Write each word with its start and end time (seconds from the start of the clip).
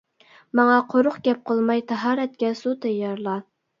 ماڭا 0.59 0.77
قۇرۇق 0.93 1.19
گەپ 1.29 1.43
قىلماي 1.51 1.85
تاھارەتكە 1.93 2.51
سۇ 2.63 2.75
تەييارلا! 2.87 3.37